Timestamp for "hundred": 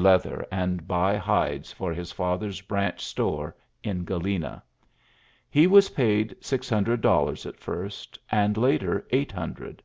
6.70-7.00, 9.32-9.82